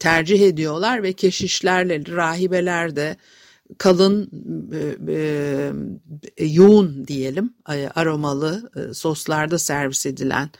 tercih 0.00 0.40
ediyorlar 0.40 1.02
ve 1.02 1.12
keşişlerle 1.12 2.02
rahibeler 2.06 2.96
de 2.96 3.16
kalın 3.78 4.30
e, 4.72 5.14
e, 6.38 6.44
yoğun 6.46 7.06
diyelim 7.06 7.54
e, 7.68 7.88
aromalı 7.94 8.70
e, 8.76 8.94
soslarda 8.94 9.58
servis 9.58 10.06
edilen 10.06 10.50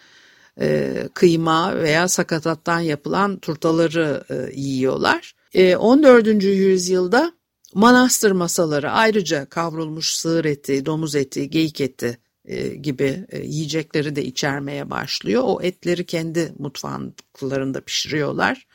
e, 0.60 0.94
kıyma 1.14 1.76
veya 1.76 2.08
sakatattan 2.08 2.80
yapılan 2.80 3.38
turtaları 3.38 4.24
e, 4.30 4.60
yiyorlar. 4.60 5.34
E, 5.54 5.76
14. 5.76 6.26
yüzyılda 6.42 7.32
manastır 7.74 8.30
masaları 8.30 8.90
ayrıca 8.90 9.46
kavrulmuş 9.46 10.12
sığır 10.12 10.44
eti, 10.44 10.86
domuz 10.86 11.16
eti, 11.16 11.50
geyik 11.50 11.80
eti 11.80 12.18
e, 12.44 12.68
gibi 12.68 13.26
e, 13.28 13.38
yiyecekleri 13.38 14.16
de 14.16 14.24
içermeye 14.24 14.90
başlıyor. 14.90 15.42
O 15.44 15.62
etleri 15.62 16.06
kendi 16.06 16.52
mutfaklarında 16.58 17.80
pişiriyorlar 17.80 18.66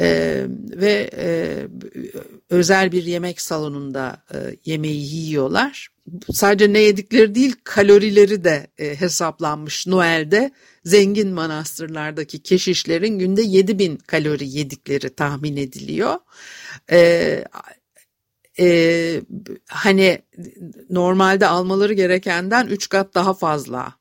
e, 0.00 0.42
ve 0.76 1.10
e, 1.16 1.56
özel 2.50 2.92
bir 2.92 3.04
yemek 3.04 3.40
salonunda 3.40 4.22
e, 4.34 4.38
yemeği 4.64 5.14
yiyorlar. 5.14 5.88
Sadece 6.32 6.72
ne 6.72 6.78
yedikleri 6.78 7.34
değil 7.34 7.54
kalorileri 7.64 8.44
de 8.44 8.66
e, 8.78 9.00
hesaplanmış 9.00 9.86
Noel'de 9.86 10.50
zengin 10.84 11.28
manastırlardaki 11.28 12.42
keşişlerin 12.42 13.18
günde 13.18 13.42
7000 13.42 13.96
kalori 13.96 14.48
yedikleri 14.48 15.14
tahmin 15.14 15.56
ediliyor. 15.56 16.16
E, 16.90 17.44
e, 18.58 19.22
hani 19.68 20.22
normalde 20.90 21.46
almaları 21.46 21.92
gerekenden 21.92 22.66
3 22.66 22.88
kat 22.88 23.14
daha 23.14 23.34
fazla 23.34 23.92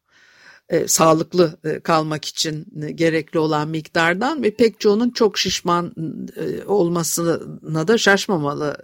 e, 0.71 0.87
sağlıklı 0.87 1.57
e, 1.63 1.79
kalmak 1.79 2.25
için 2.25 2.65
gerekli 2.95 3.39
olan 3.39 3.67
miktardan 3.67 4.43
ve 4.43 4.55
pek 4.55 4.79
çoğunun 4.79 5.09
çok 5.09 5.37
şişman 5.37 5.95
e, 6.35 6.65
olmasına 6.65 7.87
da 7.87 7.97
şaşmamalı 7.97 8.77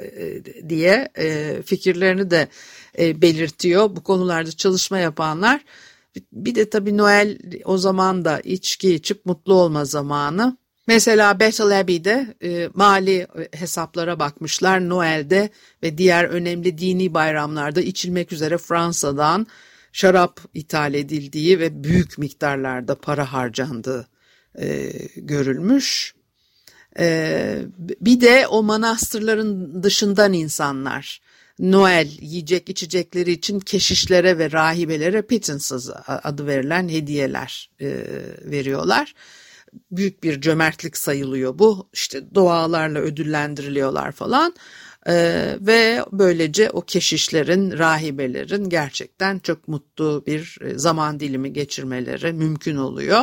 e, 0.00 0.68
diye 0.68 1.08
e, 1.18 1.56
fikirlerini 1.62 2.30
de 2.30 2.48
e, 2.98 3.22
belirtiyor. 3.22 3.96
Bu 3.96 4.02
konularda 4.02 4.50
çalışma 4.50 4.98
yapanlar. 4.98 5.64
Bir 6.32 6.54
de 6.54 6.70
tabii 6.70 6.96
Noel 6.96 7.38
o 7.64 7.78
zaman 7.78 8.24
da 8.24 8.40
içki 8.40 8.94
içip 8.94 9.26
mutlu 9.26 9.54
olma 9.54 9.84
zamanı. 9.84 10.56
Mesela 10.88 11.40
Battle 11.40 11.76
Abbey'de 11.76 12.34
e, 12.42 12.68
mali 12.74 13.26
hesaplara 13.52 14.18
bakmışlar 14.18 14.88
Noel'de 14.88 15.50
ve 15.82 15.98
diğer 15.98 16.24
önemli 16.24 16.78
dini 16.78 17.14
bayramlarda 17.14 17.80
içilmek 17.80 18.32
üzere 18.32 18.58
Fransa'dan 18.58 19.46
şarap 19.92 20.40
ithal 20.54 20.94
edildiği 20.94 21.58
ve 21.58 21.84
büyük 21.84 22.18
miktarlarda 22.18 22.94
para 22.94 23.32
harcandığı 23.32 24.08
e, 24.58 24.92
görülmüş. 25.16 26.14
E, 26.98 27.58
bir 28.00 28.20
de 28.20 28.46
o 28.46 28.62
manastırların 28.62 29.82
dışından 29.82 30.32
insanlar 30.32 31.20
Noel 31.58 32.08
yiyecek 32.20 32.68
içecekleri 32.68 33.32
için 33.32 33.60
keşişlere 33.60 34.38
ve 34.38 34.52
rahibelere 34.52 35.22
pittenses 35.22 35.90
adı 36.06 36.46
verilen 36.46 36.88
hediyeler 36.88 37.70
e, 37.80 37.86
veriyorlar. 38.44 39.14
Büyük 39.90 40.22
bir 40.22 40.40
cömertlik 40.40 40.96
sayılıyor 40.96 41.58
bu. 41.58 41.88
İşte 41.92 42.34
dualarla 42.34 42.98
ödüllendiriliyorlar 42.98 44.12
falan. 44.12 44.54
Ee, 45.08 45.56
ve 45.60 46.04
böylece 46.12 46.70
o 46.70 46.80
keşişlerin, 46.80 47.78
rahibelerin 47.78 48.68
gerçekten 48.68 49.38
çok 49.38 49.68
mutlu 49.68 50.24
bir 50.26 50.58
e, 50.60 50.78
zaman 50.78 51.20
dilimi 51.20 51.52
geçirmeleri 51.52 52.32
mümkün 52.32 52.76
oluyor. 52.76 53.22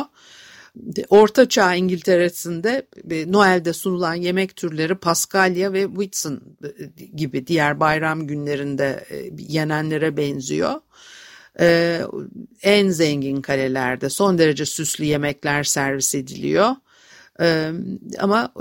Orta 1.08 1.48
Çağ 1.48 1.74
İngiltere'sinde 1.74 2.86
e, 3.10 3.32
Noel'de 3.32 3.72
sunulan 3.72 4.14
yemek 4.14 4.56
türleri 4.56 4.94
Paskalya 4.94 5.72
ve 5.72 5.86
Whitsun 5.86 6.58
e, 6.64 7.04
gibi 7.04 7.46
diğer 7.46 7.80
bayram 7.80 8.26
günlerinde 8.26 9.06
yenenlere 9.38 10.16
benziyor. 10.16 10.74
Ee, 11.60 12.02
en 12.62 12.90
zengin 12.90 13.42
kalelerde 13.42 14.10
son 14.10 14.38
derece 14.38 14.66
süslü 14.66 15.04
yemekler 15.04 15.64
servis 15.64 16.14
ediliyor 16.14 16.76
ama 18.18 18.52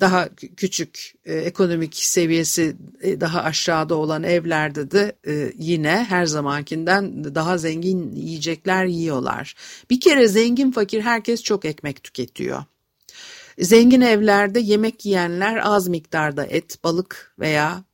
daha 0.00 0.28
küçük 0.56 1.14
ekonomik 1.24 1.96
seviyesi 1.96 2.76
daha 3.04 3.42
aşağıda 3.42 3.94
olan 3.94 4.22
evlerde 4.22 4.90
de 4.90 5.12
yine 5.58 6.06
her 6.08 6.26
zamankinden 6.26 7.24
daha 7.34 7.58
zengin 7.58 8.12
yiyecekler 8.12 8.84
yiyorlar. 8.84 9.54
Bir 9.90 10.00
kere 10.00 10.28
zengin 10.28 10.70
fakir 10.70 11.00
herkes 11.00 11.42
çok 11.42 11.64
ekmek 11.64 12.02
tüketiyor. 12.04 12.64
Zengin 13.58 14.00
evlerde 14.00 14.60
yemek 14.60 15.06
yiyenler 15.06 15.60
az 15.62 15.88
miktarda 15.88 16.44
et, 16.46 16.78
balık 16.84 17.34
veya 17.38 17.84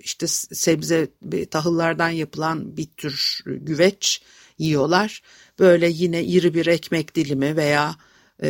işte 0.00 0.26
sebze, 0.26 1.08
tahıllardan 1.50 2.10
yapılan 2.10 2.76
bir 2.76 2.86
tür 2.96 3.40
güveç 3.46 4.22
yiyorlar. 4.58 5.22
Böyle 5.58 5.88
yine 5.88 6.24
iri 6.24 6.54
bir 6.54 6.66
ekmek 6.66 7.14
dilimi 7.14 7.56
veya 7.56 7.96
e, 8.42 8.48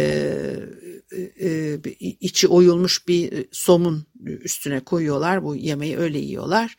e, 1.40 1.78
içi 2.00 2.48
oyulmuş 2.48 3.08
bir 3.08 3.46
somun 3.52 4.06
üstüne 4.24 4.80
koyuyorlar. 4.80 5.44
Bu 5.44 5.56
yemeği 5.56 5.98
öyle 5.98 6.18
yiyorlar. 6.18 6.76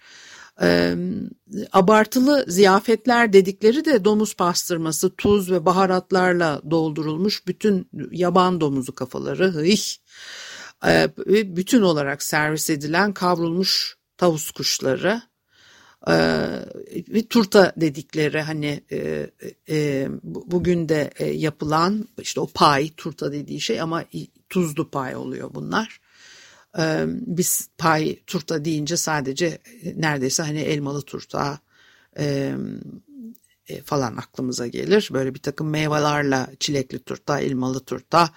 E, 0.62 0.96
abartılı 1.72 2.46
ziyafetler 2.48 3.34
dedikleri 3.34 3.86
de 3.86 4.06
domuz 4.06 4.34
pastırması, 4.34 5.16
tuz 5.16 5.52
ve 5.52 5.66
baharatlarla 5.66 6.62
doldurulmuş 6.72 7.48
bütün 7.48 7.90
yaban 8.12 8.62
domuzu 8.62 8.96
kafaları. 8.96 9.52
Hıh. 9.52 9.66
E, 10.88 11.10
bütün 11.56 11.82
olarak 11.82 12.24
servis 12.24 12.70
edilen 12.70 13.14
kavrulmuş 13.14 13.98
tavus 14.18 14.52
kuşları 14.52 15.22
bir 17.08 17.28
turta 17.30 17.74
dedikleri 17.78 18.42
hani 18.42 18.84
e, 18.92 19.30
e, 19.70 20.08
bugün 20.24 20.90
de 20.90 21.12
yapılan 21.34 22.08
işte 22.22 22.40
o 22.40 22.48
pay 22.48 22.90
turta 22.98 23.32
dediği 23.32 23.62
şey 23.62 23.82
ama 23.82 24.04
tuzlu 24.50 24.90
pay 24.90 25.16
oluyor 25.16 25.50
bunlar. 25.54 26.00
E, 26.80 27.06
biz 27.08 27.70
pay 27.78 28.20
turta 28.28 28.66
deyince 28.66 28.98
sadece 28.98 29.58
neredeyse 29.96 30.44
hani 30.44 30.60
elmalı 30.60 31.02
turta 31.02 31.60
e, 32.20 32.56
e, 33.68 33.82
falan 33.82 34.18
aklımıza 34.18 34.68
gelir. 34.68 35.10
Böyle 35.14 35.34
bir 35.34 35.40
takım 35.40 35.70
meyvelerle 35.70 36.48
çilekli 36.60 37.00
turta, 37.00 37.40
elmalı 37.40 37.80
turta 37.80 38.30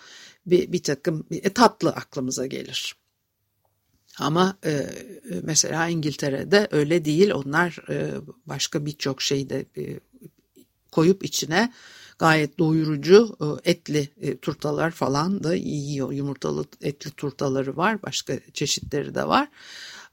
bir, 0.47 0.73
bir 0.73 0.83
takım 0.83 1.27
e, 1.31 1.53
tatlı 1.53 1.91
aklımıza 1.91 2.47
gelir. 2.47 2.97
Ama 4.19 4.57
e, 4.65 4.87
mesela 5.43 5.89
İngiltere'de 5.89 6.69
öyle 6.71 7.05
değil. 7.05 7.31
Onlar 7.31 7.79
e, 7.91 8.15
başka 8.47 8.87
birçok 8.87 9.23
şeyi 9.23 9.51
de 9.51 9.67
e, 9.77 10.01
koyup 10.93 11.25
içine 11.25 11.73
gayet 12.19 12.59
doyurucu 12.59 13.37
e, 13.41 13.71
etli 13.71 14.09
e, 14.21 14.37
turtalar 14.37 14.91
falan 14.91 15.45
da 15.45 15.55
yiyor. 15.55 16.13
Yumurtalı 16.13 16.65
etli 16.83 17.11
turtaları 17.11 17.77
var. 17.77 18.03
Başka 18.03 18.35
çeşitleri 18.53 19.15
de 19.15 19.29
var. 19.29 19.49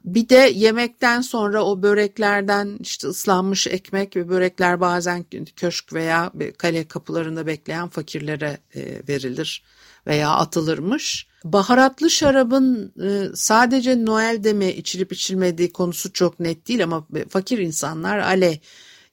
Bir 0.05 0.29
de 0.29 0.51
yemekten 0.55 1.21
sonra 1.21 1.65
o 1.65 1.81
böreklerden 1.81 2.77
işte 2.81 3.07
ıslanmış 3.07 3.67
ekmek 3.67 4.15
ve 4.15 4.29
börekler 4.29 4.79
bazen 4.79 5.25
köşk 5.55 5.93
veya 5.93 6.31
kale 6.57 6.87
kapılarında 6.87 7.47
bekleyen 7.47 7.89
fakirlere 7.89 8.57
e, 8.75 9.01
verilir 9.09 9.63
veya 10.07 10.29
atılırmış. 10.29 11.27
Baharatlı 11.43 12.09
şarabın 12.09 12.93
sadece 13.35 14.05
Noel'de 14.05 14.53
mi 14.53 14.69
içilip 14.69 15.11
içilmediği 15.11 15.73
konusu 15.73 16.13
çok 16.13 16.39
net 16.39 16.67
değil 16.67 16.83
ama 16.83 17.07
fakir 17.29 17.57
insanlar 17.57 18.17
ale 18.17 18.59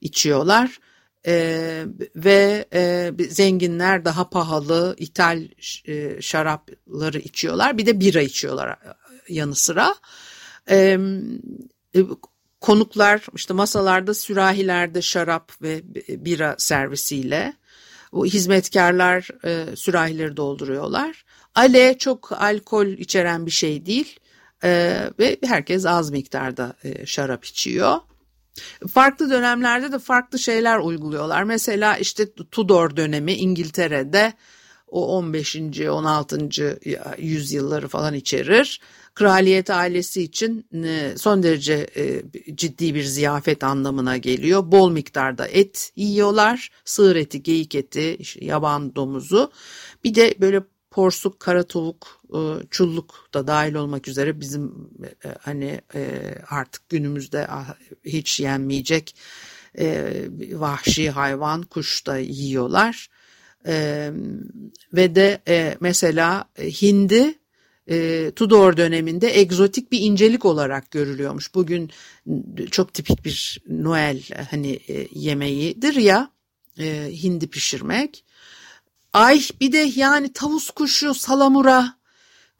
içiyorlar. 0.01 0.79
Ee, 1.27 1.85
ve 2.15 2.65
e, 2.73 3.11
zenginler 3.29 4.05
daha 4.05 4.29
pahalı 4.29 4.95
ithal 4.97 5.43
e, 5.87 6.21
şarapları 6.21 7.19
içiyorlar 7.19 7.77
bir 7.77 7.85
de 7.85 7.99
bira 7.99 8.21
içiyorlar 8.21 8.69
e, 8.69 8.77
yanı 9.29 9.55
sıra 9.55 9.95
e, 10.69 10.97
konuklar 12.61 13.25
işte 13.35 13.53
masalarda 13.53 14.13
sürahilerde 14.13 15.01
şarap 15.01 15.61
ve 15.61 15.81
bira 16.25 16.55
servisiyle 16.57 17.53
o 18.11 18.25
hizmetkarlar 18.25 19.27
e, 19.45 19.75
sürahileri 19.75 20.37
dolduruyorlar. 20.37 21.25
Ale 21.55 21.97
çok 21.97 22.31
alkol 22.31 22.87
içeren 22.87 23.45
bir 23.45 23.51
şey 23.51 23.85
değil 23.85 24.19
e, 24.63 24.99
ve 25.19 25.37
herkes 25.45 25.85
az 25.85 26.11
miktarda 26.11 26.73
e, 26.83 27.05
şarap 27.05 27.45
içiyor. 27.45 27.99
Farklı 28.93 29.29
dönemlerde 29.29 29.91
de 29.91 29.99
farklı 29.99 30.39
şeyler 30.39 30.79
uyguluyorlar. 30.79 31.43
Mesela 31.43 31.97
işte 31.97 32.33
Tudor 32.33 32.95
dönemi 32.95 33.33
İngiltere'de 33.33 34.33
o 34.87 35.17
15. 35.17 35.55
16. 35.89 36.79
yüzyılları 37.17 37.87
falan 37.87 38.13
içerir. 38.13 38.81
Kraliyet 39.15 39.69
ailesi 39.69 40.23
için 40.23 40.67
e, 40.83 41.13
son 41.17 41.43
derece 41.43 41.87
e, 41.95 42.23
ciddi 42.55 42.95
bir 42.95 43.03
ziyafet 43.03 43.63
anlamına 43.63 44.17
geliyor. 44.17 44.71
Bol 44.71 44.91
miktarda 44.91 45.47
et 45.47 45.91
yiyorlar. 45.95 46.71
Sığır 46.85 47.15
eti, 47.15 47.43
geyik 47.43 47.75
eti, 47.75 48.17
yaban 48.41 48.95
domuzu. 48.95 49.51
Bir 50.03 50.15
de 50.15 50.35
böyle 50.41 50.63
porsuk, 50.91 51.39
kara 51.39 51.63
tavuk, 51.63 52.21
çulluk 52.69 53.29
da 53.33 53.47
dahil 53.47 53.73
olmak 53.73 54.07
üzere 54.07 54.39
bizim 54.39 54.89
hani 55.39 55.81
artık 56.49 56.89
günümüzde 56.89 57.47
hiç 58.05 58.39
yenmeyecek 58.39 59.15
vahşi 60.51 61.09
hayvan, 61.09 61.61
kuş 61.61 62.07
da 62.07 62.17
yiyorlar. 62.17 63.09
Ve 64.93 65.15
de 65.15 65.41
mesela 65.79 66.45
hindi 66.57 67.35
e, 67.87 68.31
Tudor 68.35 68.77
döneminde 68.77 69.39
egzotik 69.39 69.91
bir 69.91 69.99
incelik 69.99 70.45
olarak 70.45 70.91
görülüyormuş. 70.91 71.55
Bugün 71.55 71.91
çok 72.71 72.93
tipik 72.93 73.25
bir 73.25 73.61
Noel 73.69 74.21
hani 74.51 74.79
e, 74.87 75.07
yemeğidir 75.11 75.95
ya 75.95 76.31
e, 76.79 77.09
hindi 77.23 77.47
pişirmek. 77.47 78.23
Ay 79.13 79.41
bir 79.61 79.71
de 79.71 79.91
yani 79.95 80.33
tavus 80.33 80.69
kuşu, 80.69 81.13
salamura, 81.13 81.95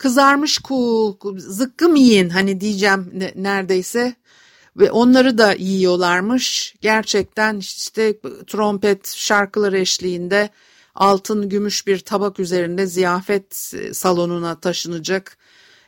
kızarmış 0.03 0.59
ku, 0.59 1.17
zıkkım 1.37 1.95
yiyin 1.95 2.29
hani 2.29 2.61
diyeceğim 2.61 3.11
ne, 3.13 3.33
neredeyse. 3.35 4.15
Ve 4.77 4.91
onları 4.91 5.37
da 5.37 5.53
yiyorlarmış. 5.53 6.75
Gerçekten 6.81 7.57
işte 7.57 8.19
trompet 8.47 9.15
şarkıları 9.15 9.77
eşliğinde 9.79 10.49
altın 10.95 11.49
gümüş 11.49 11.87
bir 11.87 11.99
tabak 11.99 12.39
üzerinde 12.39 12.85
ziyafet 12.87 13.73
e, 13.77 13.93
salonuna 13.93 14.59
taşınacak 14.59 15.37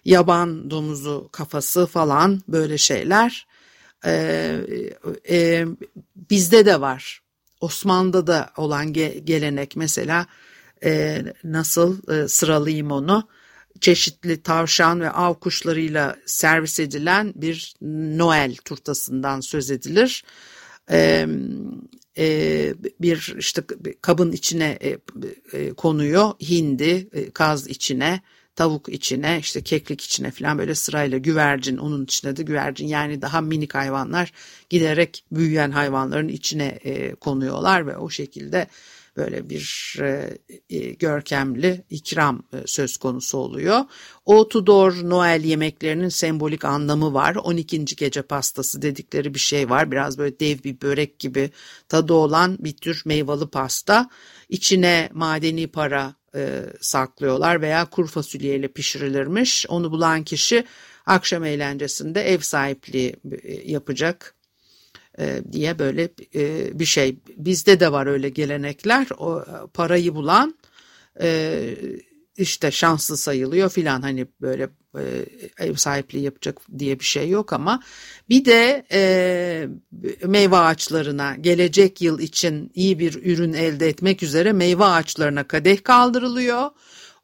yaban 0.06 0.70
domuzu 0.70 1.30
kafası 1.32 1.86
falan 1.86 2.42
böyle 2.48 2.78
şeyler 2.78 3.48
ee, 4.06 4.62
e, 5.30 5.66
bizde 6.16 6.66
de 6.66 6.82
var. 6.82 7.22
Osmanlı'da 7.62 8.28
da 8.28 8.50
olan 8.58 8.94
ge 8.94 9.22
gelenek 9.24 9.76
mesela 9.76 10.26
e, 10.84 11.22
nasıl 11.44 12.12
e, 12.12 12.28
sıralayayım 12.28 12.92
onu 12.92 13.28
çeşitli 13.82 14.42
tavşan 14.42 15.02
ve 15.02 15.12
av 15.12 15.34
kuşlarıyla 15.34 16.16
servis 16.26 16.80
edilen 16.80 17.34
bir 17.36 17.74
Noel 18.18 18.56
turtasından 18.66 19.40
söz 19.40 19.72
edilir. 19.72 20.24
Ee, 20.92 21.28
e, 22.18 22.74
bir 23.02 23.36
işte 23.38 23.62
kabın 24.02 24.32
içine 24.32 24.78
e, 24.82 24.98
e, 25.54 25.74
konuyor 25.74 26.32
hindi 26.42 27.10
kaz 27.34 27.68
içine 27.68 28.22
tavuk 28.56 28.90
içine 28.90 29.38
işte 29.40 29.62
keklik 29.62 30.02
içine 30.02 30.32
falan 30.32 30.58
böyle 30.58 30.76
sırayla 30.76 31.18
güvercin 31.18 31.78
onun 31.78 32.04
içine 32.04 32.36
de 32.36 32.44
güvercin 32.44 32.88
yani 32.88 33.22
daha 33.22 33.42
minik 33.42 33.76
hayvanlar 33.76 34.32
giderek 34.70 35.26
büyüyen 35.32 35.72
hayvanların 35.72 36.28
içine 36.28 36.80
konuyorlar 37.22 37.88
ve 37.88 37.98
o 37.98 38.10
şekilde 38.10 38.68
böyle 39.18 39.50
bir 39.50 39.96
e, 40.02 40.38
e, 40.70 40.80
görkemli 40.80 41.86
ikram 41.90 42.44
e, 42.54 42.58
söz 42.66 42.98
konusu 42.98 43.38
oluyor. 43.38 43.80
O 44.26 44.48
Tudor 44.48 44.94
Noel 45.04 45.44
yemeklerinin 45.44 46.10
sembolik 46.10 46.66
anlamı 46.66 47.14
var. 47.14 47.36
12. 47.36 47.86
gece 47.86 48.22
pastası 48.22 48.82
dedikleri 48.82 49.34
bir 49.34 49.40
şey 49.40 49.70
var. 49.70 49.92
Biraz 49.92 50.18
böyle 50.18 50.40
dev 50.40 50.64
bir 50.64 50.82
börek 50.82 51.20
gibi 51.20 51.52
tadı 51.90 52.14
olan 52.14 52.58
bir 52.60 52.78
tür 52.78 53.02
meyveli 53.06 53.48
pasta. 53.48 54.10
İçine 54.50 55.10
madeni 55.14 55.68
para 55.68 56.16
e, 56.36 56.64
saklıyorlar 56.82 57.62
veya 57.62 57.86
kuru 57.86 58.08
fasulyeyle 58.08 58.68
pişirilirmiş. 58.68 59.66
Onu 59.70 59.92
bulan 59.92 60.24
kişi 60.24 60.66
akşam 61.06 61.44
eğlencesinde 61.44 62.22
ev 62.22 62.40
sahipliği 62.40 63.16
e, 63.44 63.72
yapacak 63.72 64.35
e, 65.20 65.42
diye 65.52 65.80
böyle 65.80 66.10
e, 66.36 66.80
bir 66.80 66.86
şey. 66.86 67.16
Bizde 67.38 67.80
de 67.80 67.92
var 67.92 68.08
öyle 68.08 68.30
gelenekler. 68.30 69.08
O 69.18 69.46
parayı 69.74 70.16
bulan 70.16 70.56
e, 71.22 71.60
işte 72.38 72.72
şanslı 72.72 73.18
sayılıyor 73.18 73.70
filan 73.70 74.02
hani 74.02 74.28
böyle 74.42 74.70
ev 75.60 75.76
sahipliği 75.76 76.24
yapacak 76.24 76.58
diye 76.80 77.00
bir 77.00 77.06
şey 77.06 77.30
yok 77.30 77.54
ama 77.54 77.84
bir 78.30 78.46
de 78.46 78.86
e, 78.92 79.68
meyve 80.26 80.58
ağaçlarına 80.58 81.36
gelecek 81.36 82.02
yıl 82.02 82.20
için 82.20 82.72
iyi 82.76 83.00
bir 83.00 83.26
ürün 83.26 83.54
elde 83.54 83.88
etmek 83.88 84.24
üzere 84.24 84.54
meyve 84.54 84.86
ağaçlarına 84.86 85.44
kadeh 85.44 85.84
kaldırılıyor. 85.84 86.70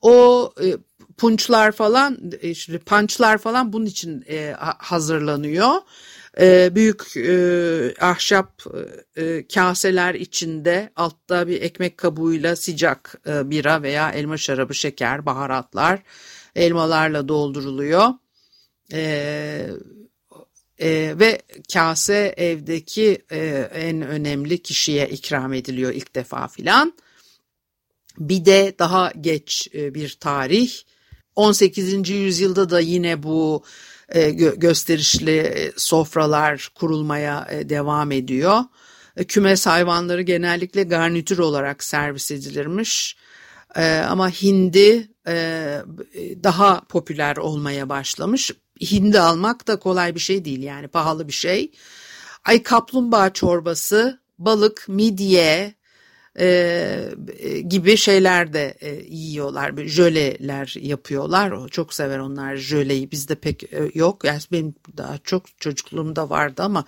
O 0.01 0.54
punçlar 1.17 1.71
falan 1.71 2.32
işte 2.41 2.77
punçlar 2.77 3.38
falan 3.38 3.73
bunun 3.73 3.86
için 3.86 4.25
hazırlanıyor 4.77 5.71
e, 6.41 6.75
büyük 6.75 7.17
e, 7.17 7.93
ahşap 7.99 8.63
e, 9.17 9.47
kaseler 9.47 10.15
içinde 10.15 10.89
altta 10.95 11.47
bir 11.47 11.62
ekmek 11.62 11.97
kabuğuyla 11.97 12.56
sıcak 12.56 13.21
e, 13.27 13.49
bira 13.49 13.82
veya 13.82 14.12
elma 14.12 14.38
şarabı, 14.38 14.75
şeker, 14.75 15.25
baharatlar 15.25 15.99
elmalarla 16.56 17.27
dolduruluyor. 17.27 18.08
E, 18.93 19.69
e, 20.80 21.15
ve 21.19 21.41
kase 21.73 22.34
evdeki 22.38 23.21
e, 23.32 23.69
en 23.73 24.01
önemli 24.01 24.62
kişiye 24.62 25.10
ikram 25.10 25.54
ediliyor 25.54 25.93
ilk 25.93 26.15
defa 26.15 26.47
filan. 26.47 26.93
Bir 28.17 28.45
de 28.45 28.75
daha 28.80 29.12
geç 29.21 29.67
e, 29.73 29.95
bir 29.95 30.17
tarih 30.19 30.71
18. 31.36 32.10
yüzyılda 32.10 32.69
da 32.69 32.80
yine 32.80 33.23
bu 33.23 33.63
e, 34.12 34.32
gösterişli 34.32 35.38
e, 35.38 35.71
sofralar 35.78 36.71
kurulmaya 36.76 37.47
e, 37.52 37.69
devam 37.69 38.12
ediyor. 38.12 38.63
Kümes 39.28 39.67
hayvanları 39.67 40.21
genellikle 40.21 40.84
garnitür 40.84 41.38
olarak 41.38 41.84
servis 41.84 42.32
edilirmiş. 42.32 43.17
Ama 44.08 44.30
hindi 44.30 45.12
daha 46.43 46.82
popüler 46.82 47.38
olmaya 47.38 47.89
başlamış. 47.89 48.52
Hindi 48.82 49.19
almak 49.19 49.67
da 49.67 49.80
kolay 49.80 50.15
bir 50.15 50.19
şey 50.19 50.45
değil 50.45 50.63
yani 50.63 50.88
pahalı 50.88 51.28
bir 51.28 51.34
şey. 51.34 51.71
Ay 52.45 52.63
kaplumbağa 52.63 53.34
çorbası, 53.34 54.19
balık, 54.39 54.86
midye, 54.88 55.76
e, 56.39 57.13
gibi 57.70 57.98
şeyler 57.98 58.54
de 58.54 58.78
e, 58.82 59.06
yiyorlar. 59.10 59.78
Böyle 59.78 59.89
jöleler 59.89 60.76
yapıyorlar. 60.82 61.67
Çok 61.67 61.94
sever 61.94 62.20
onlar 62.20 62.56
jöleyi. 62.56 63.12
Bizde 63.12 63.36
pek 63.36 63.63
e, 63.74 63.91
yok. 63.94 64.24
Yani 64.24 64.39
benim 64.52 64.76
daha 64.98 65.17
çok 65.17 65.60
çocukluğumda 65.60 66.30
vardı 66.30 66.63
ama 66.63 66.86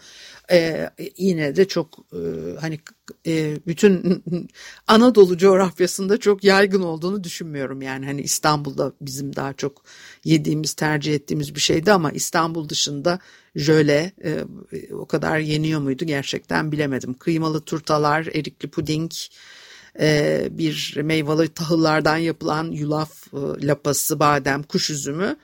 e, 0.52 0.90
yine 1.18 1.56
de 1.56 1.68
çok 1.68 2.00
e, 2.14 2.20
hani 2.62 2.80
e, 3.28 3.58
bütün 3.68 4.24
Anadolu 4.88 5.38
coğrafyasında 5.38 6.18
çok 6.18 6.44
yaygın 6.44 6.82
olduğunu 6.82 7.24
düşünmüyorum. 7.24 7.82
Yani 7.82 8.06
hani 8.06 8.22
İstanbul'da 8.22 8.94
bizim 9.02 9.36
daha 9.36 9.54
çok 9.54 9.84
yediğimiz, 10.24 10.74
tercih 10.74 11.14
ettiğimiz 11.16 11.56
bir 11.56 11.60
şeydi 11.60 11.92
ama 11.92 12.12
İstanbul 12.12 12.70
dışında 12.70 13.20
jöle 13.56 14.12
e, 14.24 14.46
o 14.94 15.06
kadar 15.06 15.40
yeniyor 15.40 15.80
muydu 15.80 16.06
gerçekten 16.06 16.72
bilemedim. 16.72 17.14
Kıymalı 17.14 17.62
turtalar, 17.62 18.26
erikli 18.26 18.70
puding, 18.70 19.12
e, 20.00 20.48
bir 20.52 20.98
meyveli 21.04 21.48
tahıllardan 21.48 22.18
yapılan 22.18 22.72
yulaf 22.72 23.34
e, 23.34 23.68
lapası, 23.68 24.20
badem, 24.20 24.64
kuş 24.64 24.90
üzümü 24.90 25.38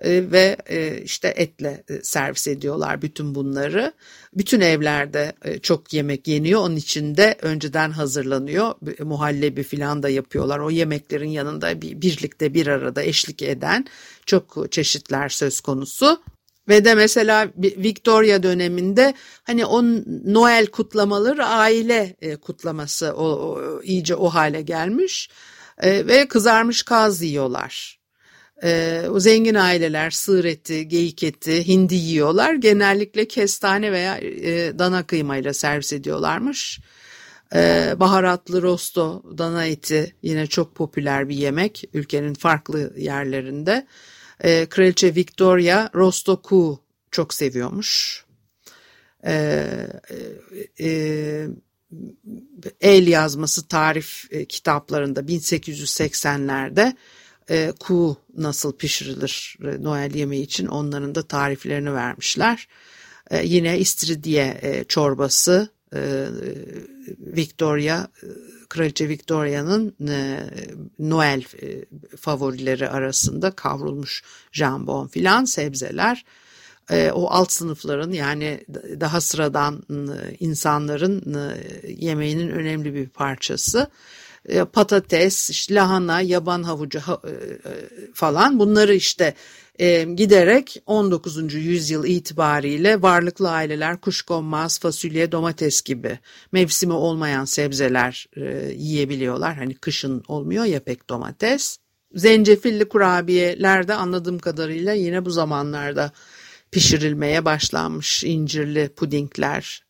e, 0.00 0.30
ve 0.30 0.56
e, 0.66 1.00
işte 1.02 1.28
etle 1.36 1.84
e, 1.88 2.02
servis 2.02 2.48
ediyorlar 2.48 3.02
bütün 3.02 3.34
bunları. 3.34 3.92
Bütün 4.34 4.60
evlerde 4.60 5.32
e, 5.44 5.58
çok 5.58 5.92
yemek 5.92 6.28
yeniyor. 6.28 6.60
Onun 6.60 6.76
için 6.76 7.16
de 7.16 7.36
önceden 7.42 7.90
hazırlanıyor. 7.90 8.74
Muhallebi 9.00 9.62
falan 9.62 10.02
da 10.02 10.08
yapıyorlar. 10.08 10.58
O 10.58 10.70
yemeklerin 10.70 11.30
yanında 11.30 11.82
bir, 11.82 12.00
birlikte 12.00 12.54
bir 12.54 12.66
arada 12.66 13.02
eşlik 13.02 13.42
eden 13.42 13.86
çok 14.26 14.72
çeşitler 14.72 15.28
söz 15.28 15.60
konusu. 15.60 16.20
Ve 16.68 16.84
de 16.84 16.94
mesela 16.94 17.48
Victoria 17.56 18.42
döneminde 18.42 19.14
hani 19.44 19.66
o 19.66 19.84
Noel 20.24 20.66
kutlamaları 20.66 21.46
aile 21.46 22.16
e, 22.20 22.36
kutlaması 22.36 23.12
o, 23.16 23.24
o 23.24 23.82
iyice 23.82 24.14
o 24.14 24.28
hale 24.28 24.62
gelmiş 24.62 25.30
e, 25.82 26.06
ve 26.06 26.28
kızarmış 26.28 26.82
kaz 26.82 27.22
yiyorlar. 27.22 27.98
E, 28.62 29.02
o 29.10 29.20
zengin 29.20 29.54
aileler 29.54 30.10
sığır 30.10 30.44
eti, 30.44 30.88
geyik 30.88 31.22
eti, 31.22 31.68
hindi 31.68 31.94
yiyorlar. 31.94 32.54
Genellikle 32.54 33.28
kestane 33.28 33.92
veya 33.92 34.18
e, 34.18 34.78
dana 34.78 35.06
kıymayla 35.06 35.54
servis 35.54 35.92
ediyorlarmış. 35.92 36.80
E, 37.54 37.94
baharatlı 37.96 38.62
rosto 38.62 39.22
dana 39.38 39.66
eti 39.66 40.14
yine 40.22 40.46
çok 40.46 40.74
popüler 40.74 41.28
bir 41.28 41.36
yemek 41.36 41.84
ülkenin 41.94 42.34
farklı 42.34 42.92
yerlerinde. 42.96 43.86
E, 44.40 44.66
Kraliçe 44.66 45.14
Victoria 45.14 45.90
rosto 45.94 46.42
ku 46.42 46.80
çok 47.10 47.34
seviyormuş. 47.34 48.24
E, 49.26 49.66
e, 50.80 51.46
el 52.80 53.06
yazması 53.06 53.68
tarif 53.68 54.24
e, 54.30 54.44
kitaplarında 54.44 55.20
1880'lerde 55.20 56.96
e, 57.50 57.72
kuğu 57.80 58.16
nasıl 58.36 58.76
pişirilir 58.76 59.56
e, 59.64 59.82
Noel 59.82 60.14
yemeği 60.14 60.42
için 60.42 60.66
onların 60.66 61.14
da 61.14 61.22
tariflerini 61.22 61.94
vermişler. 61.94 62.68
E, 63.30 63.46
yine 63.46 63.78
istiridye 63.78 64.58
e, 64.62 64.84
çorbası 64.84 65.68
e, 65.94 66.26
Victoria 67.18 68.08
e, 68.22 68.26
Kraliçe 68.76 69.08
Victoria'nın 69.08 69.94
e, 70.08 70.40
Noel 70.98 71.44
e, 71.62 71.84
favorileri 72.16 72.88
arasında 72.88 73.50
kavrulmuş 73.50 74.22
jambon 74.52 75.06
filan 75.06 75.44
sebzeler 75.44 76.24
e, 76.90 77.10
o 77.10 77.26
alt 77.30 77.52
sınıfların 77.52 78.12
yani 78.12 78.64
daha 79.00 79.20
sıradan 79.20 79.82
e, 79.90 80.36
insanların 80.40 81.34
e, 81.34 81.56
yemeğinin 81.88 82.50
önemli 82.50 82.94
bir 82.94 83.08
parçası. 83.08 83.90
Patates, 84.72 85.50
işte 85.50 85.74
lahana, 85.74 86.20
yaban 86.20 86.62
havucu 86.62 87.00
falan 88.14 88.58
bunları 88.58 88.94
işte 88.94 89.34
giderek 90.14 90.82
19. 90.86 91.54
yüzyıl 91.54 92.04
itibariyle 92.04 93.02
varlıklı 93.02 93.50
aileler 93.50 94.00
kuşkonmaz, 94.00 94.78
fasulye, 94.80 95.32
domates 95.32 95.82
gibi 95.82 96.18
mevsimi 96.52 96.92
olmayan 96.92 97.44
sebzeler 97.44 98.26
yiyebiliyorlar. 98.76 99.56
Hani 99.56 99.74
kışın 99.74 100.22
olmuyor 100.28 100.64
ya 100.64 100.80
pek 100.80 101.10
domates. 101.10 101.78
Zencefilli 102.14 102.88
kurabiyeler 102.88 103.88
de 103.88 103.94
anladığım 103.94 104.38
kadarıyla 104.38 104.92
yine 104.92 105.24
bu 105.24 105.30
zamanlarda 105.30 106.12
pişirilmeye 106.70 107.44
başlanmış 107.44 108.24
incirli 108.24 108.88
pudingler, 108.88 109.84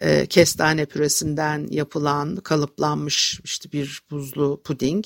e, 0.00 0.26
kestane 0.26 0.86
püresinden 0.86 1.66
yapılan 1.70 2.36
kalıplanmış 2.36 3.40
işte 3.44 3.72
bir 3.72 4.00
buzlu 4.10 4.60
puding. 4.64 5.04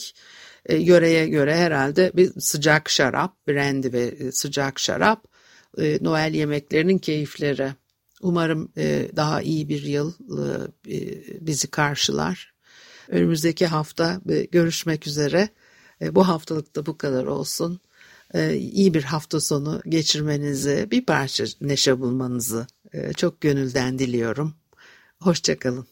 E, 0.66 0.76
yöreye 0.76 1.28
göre 1.28 1.56
herhalde 1.56 2.12
bir 2.14 2.40
sıcak 2.40 2.90
şarap, 2.90 3.48
brandy 3.48 3.92
ve 3.92 4.02
e, 4.02 4.32
sıcak 4.32 4.78
şarap 4.78 5.24
e, 5.78 5.98
Noel 6.00 6.34
yemeklerinin 6.34 6.98
keyifleri. 6.98 7.72
Umarım 8.22 8.72
daha 9.16 9.42
iyi 9.42 9.68
bir 9.68 9.82
yıl 9.82 10.12
bizi 11.40 11.66
karşılar. 11.66 12.54
Önümüzdeki 13.08 13.66
hafta 13.66 14.20
görüşmek 14.52 15.06
üzere. 15.06 15.48
Bu 16.10 16.28
haftalık 16.28 16.76
da 16.76 16.86
bu 16.86 16.98
kadar 16.98 17.24
olsun. 17.24 17.80
E, 18.34 18.54
iyi 18.54 18.94
bir 18.94 19.02
hafta 19.02 19.40
sonu 19.40 19.82
geçirmenizi, 19.88 20.88
bir 20.90 21.06
parça 21.06 21.44
neşe 21.60 22.00
bulmanızı 22.00 22.66
çok 23.16 23.40
gönülden 23.40 23.98
diliyorum. 23.98 24.54
Hoşçakalın. 25.20 25.86